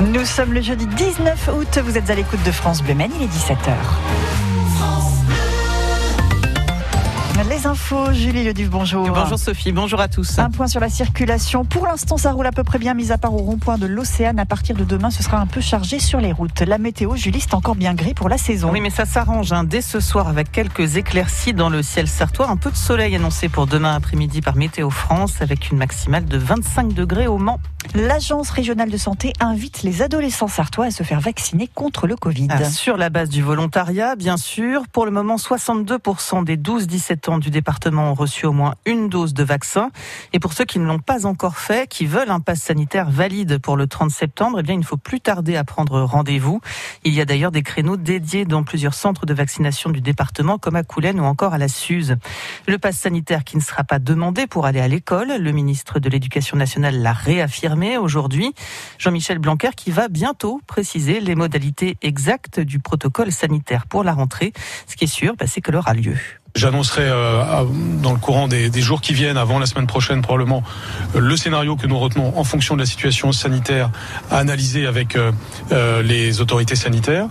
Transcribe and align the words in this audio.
Nous 0.00 0.24
sommes 0.24 0.54
le 0.54 0.62
jeudi 0.62 0.86
19 0.86 1.50
août, 1.54 1.78
vous 1.84 1.98
êtes 1.98 2.08
à 2.08 2.14
l'écoute 2.14 2.42
de 2.42 2.50
France 2.50 2.82
Bleu 2.82 2.94
il 2.94 3.22
est 3.22 3.26
17h. 3.26 4.49
Les 7.48 7.66
infos, 7.66 8.12
Julie 8.12 8.44
Leduc, 8.44 8.68
bonjour. 8.68 9.08
Bonjour 9.08 9.38
Sophie, 9.38 9.72
bonjour 9.72 9.98
à 9.98 10.08
tous. 10.08 10.38
Un 10.38 10.50
point 10.50 10.66
sur 10.66 10.78
la 10.78 10.90
circulation. 10.90 11.64
Pour 11.64 11.86
l'instant, 11.86 12.18
ça 12.18 12.32
roule 12.32 12.46
à 12.46 12.52
peu 12.52 12.64
près 12.64 12.78
bien, 12.78 12.92
mis 12.92 13.12
à 13.12 13.18
part 13.18 13.34
au 13.34 13.38
rond-point 13.38 13.78
de 13.78 13.86
l'Océane. 13.86 14.38
À 14.38 14.44
partir 14.44 14.76
de 14.76 14.84
demain, 14.84 15.10
ce 15.10 15.22
sera 15.22 15.38
un 15.38 15.46
peu 15.46 15.62
chargé 15.62 16.00
sur 16.00 16.20
les 16.20 16.32
routes. 16.32 16.60
La 16.60 16.76
météo, 16.76 17.16
Julie, 17.16 17.40
c'est 17.40 17.54
encore 17.54 17.76
bien 17.76 17.94
gris 17.94 18.12
pour 18.12 18.28
la 18.28 18.36
saison. 18.36 18.70
Oui, 18.70 18.82
mais 18.82 18.90
ça 18.90 19.06
s'arrange 19.06 19.52
hein. 19.52 19.64
dès 19.64 19.80
ce 19.80 20.00
soir 20.00 20.28
avec 20.28 20.52
quelques 20.52 20.96
éclaircies 20.96 21.54
dans 21.54 21.70
le 21.70 21.82
ciel 21.82 22.08
sartois. 22.08 22.48
Un 22.48 22.56
peu 22.56 22.70
de 22.70 22.76
soleil 22.76 23.16
annoncé 23.16 23.48
pour 23.48 23.66
demain 23.66 23.94
après-midi 23.94 24.42
par 24.42 24.56
Météo 24.56 24.90
France 24.90 25.40
avec 25.40 25.70
une 25.70 25.78
maximale 25.78 26.26
de 26.26 26.36
25 26.36 26.92
degrés 26.92 27.26
au 27.26 27.38
Mans. 27.38 27.60
L'Agence 27.94 28.50
régionale 28.50 28.90
de 28.90 28.96
santé 28.96 29.32
invite 29.40 29.82
les 29.82 30.02
adolescents 30.02 30.48
sartois 30.48 30.86
à 30.86 30.90
se 30.90 31.02
faire 31.02 31.20
vacciner 31.20 31.68
contre 31.74 32.06
le 32.06 32.16
Covid. 32.16 32.48
Ah, 32.50 32.64
sur 32.64 32.96
la 32.96 33.08
base 33.08 33.30
du 33.30 33.42
volontariat, 33.42 34.14
bien 34.16 34.36
sûr. 34.36 34.82
Pour 34.92 35.06
le 35.06 35.10
moment, 35.10 35.36
62% 35.36 36.44
des 36.44 36.56
12-17 36.56 37.29
ans 37.29 37.29
du 37.38 37.50
département 37.50 38.10
ont 38.10 38.14
reçu 38.14 38.46
au 38.46 38.52
moins 38.52 38.74
une 38.84 39.08
dose 39.08 39.34
de 39.34 39.42
vaccin. 39.42 39.90
Et 40.32 40.38
pour 40.38 40.52
ceux 40.52 40.64
qui 40.64 40.78
ne 40.78 40.86
l'ont 40.86 40.98
pas 40.98 41.26
encore 41.26 41.56
fait, 41.56 41.88
qui 41.88 42.06
veulent 42.06 42.30
un 42.30 42.40
pass 42.40 42.60
sanitaire 42.60 43.10
valide 43.10 43.58
pour 43.58 43.76
le 43.76 43.86
30 43.86 44.10
septembre, 44.10 44.58
eh 44.60 44.62
bien, 44.62 44.74
il 44.74 44.80
ne 44.80 44.84
faut 44.84 44.98
plus 44.98 45.20
tarder 45.20 45.56
à 45.56 45.64
prendre 45.64 46.00
rendez-vous. 46.02 46.60
Il 47.04 47.14
y 47.14 47.20
a 47.20 47.24
d'ailleurs 47.24 47.50
des 47.50 47.62
créneaux 47.62 47.96
dédiés 47.96 48.44
dans 48.44 48.62
plusieurs 48.62 48.94
centres 48.94 49.24
de 49.24 49.32
vaccination 49.32 49.90
du 49.90 50.00
département, 50.00 50.58
comme 50.58 50.76
à 50.76 50.82
Coulennes 50.82 51.20
ou 51.20 51.24
encore 51.24 51.54
à 51.54 51.58
la 51.58 51.68
Suze. 51.68 52.16
Le 52.68 52.78
pass 52.78 52.98
sanitaire 52.98 53.44
qui 53.44 53.56
ne 53.56 53.62
sera 53.62 53.82
pas 53.84 53.98
demandé 53.98 54.46
pour 54.46 54.66
aller 54.66 54.80
à 54.80 54.88
l'école, 54.88 55.32
le 55.38 55.52
ministre 55.52 55.98
de 55.98 56.08
l'Éducation 56.10 56.56
nationale 56.56 57.00
l'a 57.00 57.12
réaffirmé 57.12 57.96
aujourd'hui. 57.96 58.54
Jean-Michel 58.98 59.38
Blanquer 59.38 59.70
qui 59.74 59.90
va 59.90 60.08
bientôt 60.08 60.60
préciser 60.66 61.20
les 61.20 61.34
modalités 61.34 61.96
exactes 62.02 62.60
du 62.60 62.80
protocole 62.80 63.32
sanitaire 63.32 63.86
pour 63.86 64.04
la 64.04 64.12
rentrée. 64.12 64.52
Ce 64.86 64.96
qui 64.96 65.04
est 65.04 65.08
sûr, 65.08 65.36
bah, 65.36 65.46
c'est 65.46 65.62
que 65.62 65.70
aura 65.76 65.94
lieu. 65.94 66.16
J'annoncerai 66.56 67.02
euh, 67.04 67.64
dans 68.02 68.12
le 68.12 68.18
courant 68.18 68.48
des, 68.48 68.70
des, 68.70 68.80
jours 68.80 69.00
qui 69.00 69.14
viennent, 69.14 69.36
avant 69.36 69.60
la 69.60 69.66
semaine 69.66 69.86
prochaine 69.86 70.20
probablement, 70.20 70.64
euh, 71.14 71.20
le 71.20 71.36
scénario 71.36 71.76
que 71.76 71.86
nous 71.86 71.98
retenons 71.98 72.36
en 72.36 72.42
fonction 72.42 72.74
de 72.74 72.80
la 72.80 72.86
situation 72.86 73.30
sanitaire 73.30 73.90
à 74.32 74.38
analyser 74.38 74.86
avec 74.86 75.14
euh, 75.14 75.30
euh 75.70 76.02
les 76.02 76.40
autorités 76.40 76.76
sanitaires, 76.76 77.26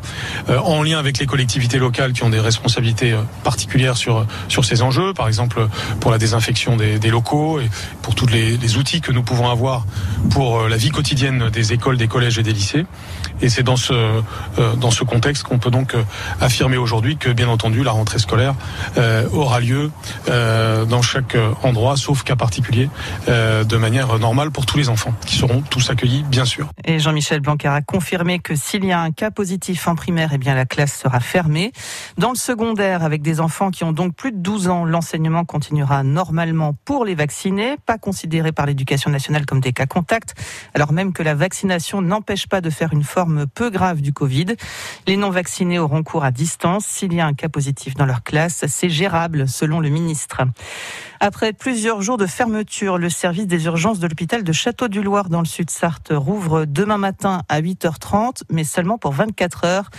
en 0.48 0.84
lien 0.84 1.00
avec 1.00 1.18
les 1.18 1.26
collectivités 1.26 1.80
locales 1.80 2.14
qui 2.14 2.24
ont 2.24 2.30
des 2.30 2.40
responsabilités 2.40 3.16
particulières 3.44 3.98
sur 3.98 4.26
sur 4.48 4.64
ces 4.64 4.82
enjeux, 4.82 5.14
par 5.14 5.28
exemple 5.28 5.68
pour 6.00 6.12
la 6.12 6.18
désinfection 6.18 6.78
des, 6.78 7.00
des 7.00 7.10
locaux 7.10 7.60
et 7.60 7.70
pour 8.02 8.16
tous 8.16 8.28
les, 8.28 8.58
les, 8.58 8.78
outils 8.78 9.02
que 9.02 9.12
nous 9.12 9.24
pouvons 9.24 9.50
avoir 9.50 9.86
pour 10.30 10.68
la 10.68 10.78
vie 10.78 10.92
quotidienne 10.92 11.50
des 11.50 11.74
écoles, 11.74 11.98
des 11.98 12.08
collèges 12.08 12.38
et 12.38 12.44
des 12.44 12.54
lycées. 12.54 12.86
Et 13.42 13.50
c'est 13.50 13.64
dans 13.64 13.76
ce 13.76 13.94
dans 14.78 14.92
ce 14.92 15.04
contexte 15.04 15.44
qu'on 15.44 15.58
peut 15.58 15.72
donc 15.72 15.96
affirmer 16.40 16.78
aujourd'hui 16.78 17.18
que 17.18 17.30
bien 17.30 17.50
entendu 17.50 17.84
la 17.84 17.92
rentrée 17.92 18.20
scolaire 18.20 18.54
euh, 18.98 19.09
aura 19.34 19.60
lieu 19.60 19.92
euh, 20.28 20.86
dans 20.86 21.02
chaque 21.02 21.38
endroit, 21.64 21.98
sauf 21.98 22.24
cas 22.24 22.36
particulier, 22.36 22.90
euh, 23.28 23.64
de 23.64 23.78
manière 23.78 24.20
normale 24.20 24.52
pour 24.52 24.66
tous 24.66 24.78
les 24.78 24.90
enfants, 24.90 25.14
qui 25.26 25.36
seront 25.36 25.62
tous 25.62 25.90
accueillis, 25.90 26.24
bien 26.24 26.46
sûr. 26.46 26.70
Et 26.84 27.00
Jean-Michel 27.00 27.42
Blanquer 27.42 27.70
a 27.70 27.82
confirmé 27.82 28.40
que 28.40 28.56
s'il 28.56 28.86
y 28.86 28.92
a 28.92 29.00
un 29.00 29.12
cas 29.12 29.32
positif 29.32 29.88
en 29.88 29.96
primaire, 29.96 30.32
eh 30.34 30.38
bien 30.38 30.56
la 30.56 30.66
classe 30.66 30.98
sera 30.98 31.20
fermée. 31.20 31.72
Dans 32.18 32.30
le 32.30 32.38
secondaire, 32.38 33.04
avec 33.04 33.22
des 33.22 33.40
enfants 33.40 33.72
qui 33.72 33.84
ont 33.84 33.92
donc 33.92 34.16
plus 34.16 34.32
de 34.32 34.38
12 34.38 34.68
ans, 34.70 34.86
l'enseignement 34.86 35.46
continuera 35.46 36.04
normalement 36.04 36.76
pour 36.86 37.06
les 37.06 37.16
vacciner, 37.16 37.76
pas 37.86 37.98
considérés 37.98 38.52
par 38.52 38.66
l'éducation 38.66 39.10
nationale 39.12 39.46
comme 39.46 39.60
des 39.60 39.74
cas 39.74 39.86
contacts, 39.86 40.36
alors 40.74 40.92
même 40.92 41.14
que 41.14 41.24
la 41.24 41.36
vaccination 41.36 42.02
n'empêche 42.02 42.48
pas 42.48 42.62
de 42.62 42.70
faire 42.70 42.94
une 42.94 43.04
forme 43.04 43.48
peu 43.48 43.70
grave 43.70 44.02
du 44.02 44.14
Covid. 44.14 44.56
Les 45.08 45.18
non 45.18 45.30
vaccinés 45.30 45.80
auront 45.80 46.04
cours 46.04 46.24
à 46.24 46.32
distance. 46.32 46.86
S'il 46.86 47.14
y 47.14 47.20
a 47.20 47.26
un 47.26 47.34
cas 47.34 47.50
positif 47.50 47.96
dans 47.96 48.06
leur 48.06 48.24
classe, 48.24 48.66
c'est 48.68 48.90
gérable, 49.00 49.48
selon 49.48 49.80
le 49.80 49.88
ministre. 49.88 50.42
Après 51.22 51.52
plusieurs 51.52 52.02
jours 52.02 52.16
de 52.16 52.26
fermeture, 52.26 52.98
le 52.98 53.10
service 53.10 53.46
des 53.46 53.66
urgences 53.66 54.00
de 54.00 54.08
l'hôpital 54.08 54.42
de 54.42 54.52
Château-du-Loir 54.54 55.28
dans 55.28 55.42
le 55.42 55.46
sud-Sarthe 55.46 56.14
rouvre 56.16 56.64
demain 56.64 56.98
matin 56.98 57.42
à 57.50 57.60
8h30, 57.60 58.44
mais 58.50 58.64
seulement 58.64 58.98
pour 58.98 59.12
24 59.12 59.66
heures. 59.66 59.90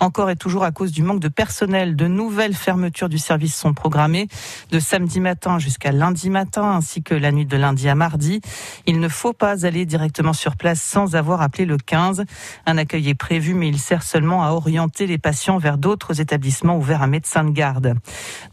Encore 0.00 0.30
et 0.30 0.36
toujours 0.36 0.64
à 0.64 0.70
cause 0.70 0.90
du 0.90 1.02
manque 1.02 1.20
de 1.20 1.28
personnel, 1.28 1.96
de 1.96 2.06
nouvelles 2.06 2.54
fermetures 2.54 3.10
du 3.10 3.18
service 3.18 3.54
sont 3.54 3.74
programmées 3.74 4.28
de 4.70 4.78
samedi 4.78 5.20
matin 5.20 5.58
jusqu'à 5.58 5.92
lundi 5.92 6.30
matin, 6.30 6.62
ainsi 6.62 7.02
que 7.02 7.14
la 7.14 7.30
nuit 7.30 7.44
de 7.44 7.58
lundi 7.58 7.86
à 7.86 7.94
mardi. 7.94 8.40
Il 8.86 9.00
ne 9.00 9.08
faut 9.08 9.34
pas 9.34 9.66
aller 9.66 9.84
directement 9.84 10.32
sur 10.32 10.56
place 10.56 10.80
sans 10.80 11.14
avoir 11.14 11.42
appelé 11.42 11.66
le 11.66 11.76
15. 11.76 12.24
Un 12.64 12.78
accueil 12.78 13.10
est 13.10 13.14
prévu, 13.14 13.52
mais 13.52 13.68
il 13.68 13.78
sert 13.78 14.02
seulement 14.02 14.44
à 14.44 14.52
orienter 14.52 15.06
les 15.06 15.18
patients 15.18 15.58
vers 15.58 15.76
d'autres 15.76 16.22
établissements 16.22 16.78
ouverts 16.78 17.02
à 17.02 17.06
médecin 17.06 17.44
de 17.44 17.50
garde. 17.50 17.96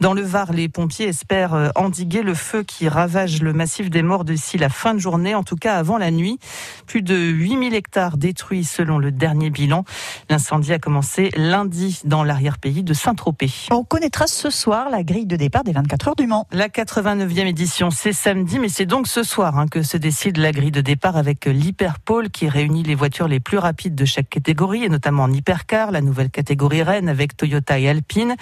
Dans 0.02 0.14
le 0.14 0.24
Var, 0.24 0.52
les 0.52 0.68
pompiers 0.68 1.08
espèrent 1.08 1.54
euh, 1.54 1.70
endiguer 2.18 2.24
le 2.24 2.34
feu 2.34 2.64
qui 2.64 2.88
ravage 2.88 3.42
le 3.42 3.54
massif 3.54 3.90
des 3.90 4.02
morts 4.02 4.24
d'ici 4.24 4.58
la 4.58 4.70
fin 4.70 4.94
de 4.94 5.00
journée, 5.00 5.36
en 5.36 5.44
tout 5.44 5.56
cas 5.56 5.78
avant 5.78 5.98
la 5.98 6.12
nuit. 6.12 6.40
Plus 6.86 7.02
de 7.02 7.16
8000 7.16 7.74
hectares 7.74 8.18
détruits 8.18 8.64
selon 8.64 8.98
le 8.98 9.12
dernier 9.12 9.50
bilan. 9.50 9.84
L'incendie 10.30 10.74
a 10.74 10.80
commencé 10.80 11.32
lundi 11.36 12.02
dans 12.06 12.24
l'arrière-pays 12.24 12.84
de 12.84 12.94
Saint-Tropez. 12.94 13.52
On 13.72 13.84
connaîtra 13.84 14.28
ce 14.28 14.50
soir 14.50 14.90
la 14.90 15.04
grille 15.04 15.26
de 15.26 15.36
départ 15.36 15.64
des 15.64 15.74
24 15.74 16.10
heures 16.10 16.16
du 16.16 16.28
Mans. 16.28 16.48
La 16.52 16.70
89e 16.70 17.46
édition, 17.46 17.92
c'est 17.92 18.14
samedi, 18.14 18.60
mais 18.60 18.70
c'est 18.70 18.86
donc 18.86 19.08
ce 19.08 19.24
soir 19.24 19.58
hein, 19.58 19.68
que 19.68 19.84
se 19.84 19.98
décide 19.98 20.38
la 20.38 20.52
grille 20.52 20.72
de 20.72 20.82
départ 20.82 21.18
avec 21.18 21.46
l'Hyperpole 21.46 22.30
qui 22.30 22.48
réunit 22.50 22.84
les 22.84 22.96
voitures 22.96 23.28
les 23.28 23.40
plus 23.40 23.58
rapides 23.58 23.96
de 23.96 24.06
chaque 24.06 24.30
catégorie, 24.30 24.84
et 24.84 24.90
notamment 24.90 25.24
en 25.24 25.32
hypercar, 25.32 25.92
la 25.92 26.02
nouvelle 26.02 26.30
catégorie 26.30 26.84
Rennes 26.84 27.10
avec 27.10 27.36
Toyota 27.36 27.80
et 27.80 27.90
Alpine. 27.90 28.36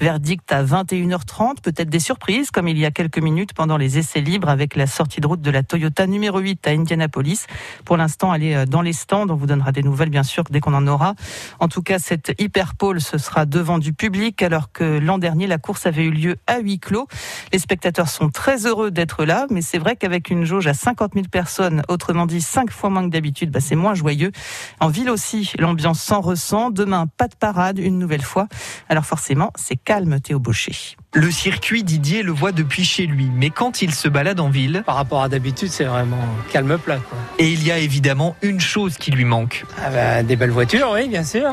Verdict 0.00 0.50
à 0.52 0.64
21h30, 0.64 1.60
peut-être 1.62 1.88
des 1.88 2.00
surprises, 2.00 2.50
comme 2.50 2.68
il 2.68 2.78
y 2.78 2.84
a 2.84 2.90
quelques 2.90 3.21
minutes 3.22 3.54
pendant 3.54 3.76
les 3.76 3.98
essais 3.98 4.20
libres 4.20 4.48
avec 4.48 4.76
la 4.76 4.86
sortie 4.86 5.20
de 5.20 5.26
route 5.26 5.40
de 5.40 5.50
la 5.50 5.62
Toyota 5.62 6.06
numéro 6.06 6.38
8 6.38 6.66
à 6.66 6.70
Indianapolis. 6.70 7.46
Pour 7.84 7.96
l'instant, 7.96 8.34
elle 8.34 8.42
est 8.42 8.56
euh, 8.56 8.66
dans 8.66 8.82
les 8.82 8.92
stands. 8.92 9.28
On 9.30 9.34
vous 9.34 9.46
donnera 9.46 9.72
des 9.72 9.82
nouvelles, 9.82 10.10
bien 10.10 10.22
sûr, 10.22 10.44
dès 10.50 10.60
qu'on 10.60 10.74
en 10.74 10.86
aura. 10.86 11.14
En 11.60 11.68
tout 11.68 11.82
cas, 11.82 11.98
cette 11.98 12.34
hyperpole, 12.38 13.00
ce 13.00 13.18
sera 13.18 13.46
devant 13.46 13.78
du 13.78 13.92
public, 13.92 14.42
alors 14.42 14.72
que 14.72 14.98
l'an 14.98 15.18
dernier, 15.18 15.46
la 15.46 15.58
course 15.58 15.86
avait 15.86 16.04
eu 16.04 16.10
lieu 16.10 16.36
à 16.46 16.58
huis 16.58 16.78
clos. 16.78 17.06
Les 17.52 17.58
spectateurs 17.58 18.08
sont 18.08 18.28
très 18.28 18.66
heureux 18.66 18.90
d'être 18.90 19.24
là, 19.24 19.46
mais 19.50 19.62
c'est 19.62 19.78
vrai 19.78 19.96
qu'avec 19.96 20.30
une 20.30 20.44
jauge 20.44 20.66
à 20.66 20.74
50 20.74 21.14
000 21.14 21.26
personnes, 21.30 21.82
autrement 21.88 22.26
dit 22.26 22.40
5 22.40 22.70
fois 22.70 22.90
moins 22.90 23.04
que 23.04 23.12
d'habitude, 23.12 23.50
bah, 23.50 23.60
c'est 23.60 23.76
moins 23.76 23.94
joyeux. 23.94 24.32
En 24.80 24.88
ville 24.88 25.10
aussi, 25.10 25.52
l'ambiance 25.58 26.02
s'en 26.02 26.20
ressent. 26.20 26.70
Demain, 26.70 27.06
pas 27.16 27.28
de 27.28 27.36
parade, 27.36 27.78
une 27.78 27.98
nouvelle 27.98 28.22
fois. 28.22 28.48
Alors 28.88 29.04
forcément, 29.04 29.52
c'est 29.56 29.76
calme, 29.76 30.20
Théo 30.20 30.38
Baucher. 30.38 30.96
Le 31.14 31.30
circuit, 31.30 31.84
Didier 31.84 32.22
le 32.22 32.32
voit 32.32 32.52
depuis 32.52 32.84
chez 32.84 33.04
lui, 33.04 33.30
mais 33.34 33.50
quand 33.50 33.82
il 33.82 33.94
se 33.94 34.08
balade 34.08 34.40
en 34.40 34.48
ville... 34.48 34.82
Par 34.86 34.94
rapport 34.94 35.22
à 35.22 35.28
d'habitude, 35.28 35.68
c'est 35.70 35.84
vraiment 35.84 36.16
calme 36.50 36.78
plat. 36.78 36.96
Quoi. 37.06 37.18
Et 37.38 37.50
il 37.50 37.62
y 37.66 37.70
a 37.70 37.76
évidemment 37.76 38.34
une 38.40 38.60
chose 38.60 38.96
qui 38.96 39.10
lui 39.10 39.26
manque. 39.26 39.66
Ah 39.76 39.90
bah, 39.90 40.22
des 40.22 40.36
belles 40.36 40.52
voitures, 40.52 40.90
oui, 40.94 41.08
bien 41.08 41.22
sûr. 41.22 41.50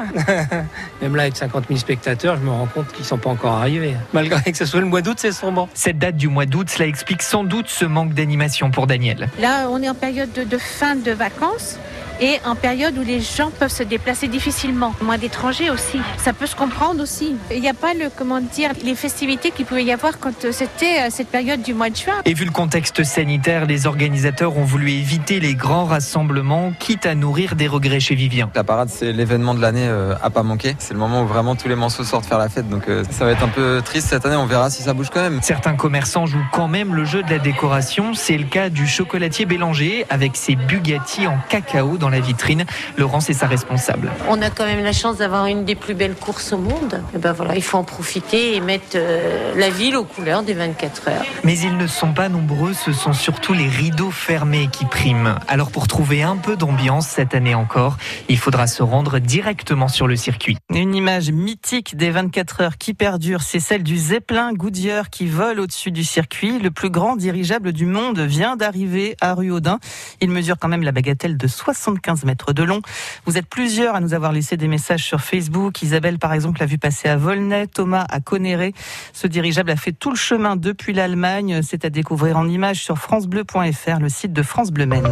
Même 1.02 1.14
là, 1.14 1.24
avec 1.24 1.36
50 1.36 1.66
000 1.68 1.78
spectateurs, 1.78 2.38
je 2.38 2.42
me 2.42 2.52
rends 2.52 2.68
compte 2.68 2.90
qu'ils 2.94 3.03
sont 3.03 3.18
pas 3.18 3.31
encore 3.31 3.52
arrivés. 3.52 3.96
Malgré 4.14 4.50
que 4.50 4.58
ce 4.58 4.66
soit 4.66 4.80
le 4.80 4.86
mois 4.86 5.02
d'août, 5.02 5.18
c'est 5.20 5.34
sombre. 5.34 5.68
Cette 5.74 6.00
date 6.00 6.16
du 6.16 6.30
mois 6.30 6.46
d'août, 6.46 6.70
cela 6.70 6.88
explique 6.88 7.22
sans 7.22 7.44
doute 7.44 7.68
ce 7.68 7.84
manque 7.84 8.14
d'animation 8.14 8.72
pour 8.72 8.88
Daniel. 8.88 9.28
Là, 9.41 9.68
on 9.70 9.84
est 9.84 9.90
en 9.90 9.94
période 9.94 10.31
de, 10.31 10.46
de 10.46 10.58
fin 10.58 10.96
de 10.96 11.12
vacances 11.12 11.78
et 12.22 12.40
en 12.46 12.56
période 12.56 12.97
où 12.97 13.03
les 13.03 13.22
gens 13.22 13.52
peuvent 13.52 13.72
se 13.72 13.84
déplacer 13.84 14.28
difficilement. 14.28 14.94
Moins 15.02 15.18
d'étrangers 15.18 15.69
aussi. 15.69 16.00
Ça 16.18 16.34
peut 16.34 16.46
se 16.46 16.56
comprendre 16.56 17.02
aussi. 17.02 17.35
Il 17.52 17.62
n'y 17.62 17.69
a 17.69 17.74
pas 17.74 17.94
le, 17.94 18.09
comment 18.16 18.41
dire, 18.41 18.72
les 18.84 18.96
festivités 18.96 19.52
qu'il 19.52 19.66
pouvait 19.66 19.84
y 19.84 19.91
avoir 19.91 20.19
quand 20.19 20.46
euh, 20.46 20.52
c'était 20.52 21.02
euh, 21.02 21.08
cette 21.09 21.29
période 21.29 21.62
du 21.62 21.74
mois 21.74 21.90
de 21.90 21.96
juin. 21.96 22.16
Et 22.25 22.34
vu 22.34 22.46
le 22.46 22.52
contexte 22.52 23.03
sanitaire, 23.03 23.66
les 23.66 23.88
organisateurs 23.88 24.58
ont 24.58 24.63
voulu 24.63 24.91
éviter 24.91 25.40
les 25.40 25.56
grands 25.56 25.85
rassemblements, 25.85 26.74
quitte 26.79 27.06
à 27.06 27.16
nourrir 27.16 27.56
des 27.56 27.68
regrets 27.68 28.00
chez 28.00 28.16
Vivien. 28.16 28.50
La 28.56 28.63
parade, 28.63 28.90
c'est 28.90 29.11
l'événement 29.11 29.53
de 29.53 29.61
l'année 29.61 29.88
euh, 29.88 30.16
à 30.22 30.29
pas 30.29 30.43
manquer. 30.43 30.76
C'est 30.79 30.93
le 30.93 30.99
moment 30.99 31.23
où 31.23 31.28
vraiment 31.28 31.55
tous 31.55 31.67
les 31.67 31.76
morceaux 31.76 32.03
sortent 32.03 32.26
faire 32.26 32.38
la 32.38 32.49
fête. 32.49 32.70
Donc 32.70 32.84
ça 33.09 33.26
va 33.26 33.32
être 33.32 33.43
un 33.43 33.49
peu 33.49 33.82
triste 33.84 34.08
cette 34.09 34.26
année. 34.26 34.35
On 34.35 34.46
verra 34.46 34.70
si 34.70 34.84
ça 34.84 34.93
bouge 34.93 35.09
quand 35.11 35.22
même. 35.22 35.40
Certains 35.41 35.76
commerçants 35.76 36.26
jouent 36.26 36.46
quand 36.52 36.67
même 36.67 36.93
le 36.93 37.05
jeu 37.05 37.23
de 37.23 37.29
la 37.29 37.40
décoration. 37.40 38.14
C'est 38.14 38.38
le 38.38 38.46
cas 38.46 38.70
du 38.70 38.88
chocolatier 38.88 39.46
Bélanger 39.46 40.05
avec 40.09 40.35
ses 40.35 40.55
Bugatti 40.55 41.28
en 41.28 41.38
cacao 41.49 41.97
dans 41.97 42.09
la 42.09 42.20
vitrine. 42.20 42.66
Laurence 42.97 43.29
est 43.29 43.34
sa 43.34 43.47
responsable. 43.47 44.11
On 44.28 44.41
a 44.41 44.50
quand 44.50 44.66
même 44.66 44.84
la 44.84 44.94
chance 44.94 45.17
d'avoir 45.17 45.46
une 45.47 45.66
des 45.66 45.76
plus 45.76 45.94
belles 45.94 46.16
courses 46.16 46.53
au 46.53 46.58
monde. 46.58 47.02
Et 47.16 47.17
ben 47.17 47.34
voilà, 47.34 47.56
il 47.56 47.64
faut 47.64 47.78
en 47.78 47.84
profiter 47.84 48.56
et 48.56 48.61
mettre 48.61 48.96
euh, 48.96 49.53
la 49.56 49.70
ville 49.70 49.96
aux 49.96 50.03
couleurs 50.03 50.44
des 50.44 50.53
24 50.53 51.08
heures. 51.09 51.26
Mais 51.44 51.58
ils 51.58 51.78
ne 51.78 51.88
sont 51.88 52.14
pas 52.14 52.29
nombreux, 52.29 52.73
ce 52.73 52.91
sont 52.91 53.14
surtout 53.14 53.53
les 53.53 53.67
rideaux 53.67 54.11
fermés 54.11 54.70
qui 54.72 54.85
priment. 54.85 55.35
Alors 55.47 55.72
pour 55.72 55.88
trouver 55.88 56.23
un 56.23 56.38
peu 56.38 56.56
d'ambiance 56.56 57.08
cette 57.08 57.35
année 57.35 57.56
encore, 57.56 57.97
il 58.28 58.38
faudra 58.38 58.67
se 58.67 58.84
rendre 58.84 59.20
directement 59.20 59.88
sur 59.88 60.08
le 60.08 60.16
circuit. 60.16 60.58
Une 60.73 60.96
image 60.96 61.32
mythique 61.32 61.97
des 61.97 62.12
24 62.12 62.62
heures 62.62 62.78
qui 62.78 62.94
perdure, 62.94 63.41
c'est 63.41 63.59
celle 63.59 63.84
du 63.84 63.97
Zeppelin 63.97 64.53
Goodyear 64.53 65.09
qui 65.09 65.28
vole 65.28 65.59
au-dessus 65.59 65.91
du 65.91 66.03
circuit. 66.03 66.59
Le 66.59 66.72
plus 66.72 66.90
grand 66.90 67.16
dirigeable 67.16 67.73
du 67.73 67.85
monde 67.85 68.20
vient 68.20 68.55
d'arriver 68.55 69.16
à 69.22 69.34
Ruaudin. 69.34 69.79
Il 70.22 70.29
mesure 70.29 70.58
quand 70.59 70.67
même 70.67 70.84
la 70.84 70.91
bagatelle 70.91 71.38
de 71.38 71.47
75 71.47 71.98
75 71.99 72.25
mètres 72.25 72.53
de 72.53 72.63
long. 72.63 72.81
Vous 73.25 73.37
êtes 73.37 73.47
plusieurs 73.47 73.96
à 73.96 73.99
nous 73.99 74.13
avoir 74.13 74.31
laissé 74.31 74.57
des 74.57 74.67
messages 74.67 75.03
sur 75.03 75.22
Facebook. 75.22 75.81
Isabelle, 75.81 76.17
par 76.17 76.34
exemple, 76.34 76.59
l'a 76.59 76.66
vu 76.66 76.78
passer 76.78 77.09
à 77.09 77.17
Volnay, 77.17 77.67
Thomas 77.67 78.05
à 78.09 78.19
Conéré. 78.19 78.73
Ce 79.13 79.28
dirigeable 79.28 79.72
a 79.72 79.75
fait 79.75 79.91
tout 79.91 80.09
le 80.09 80.16
chemin 80.16 80.55
depuis 80.55 80.93
l'Allemagne. 80.93 81.61
C'est 81.61 81.85
à 81.85 81.90
découvrir 81.90 82.37
en 82.37 82.47
images 82.47 82.81
sur 82.81 82.97
francebleu.fr, 82.97 83.99
le 83.99 84.09
site 84.09 84.34
de 84.34 84.43
France 84.43 84.72
Bleu 84.72 84.85
Maine. 84.85 85.09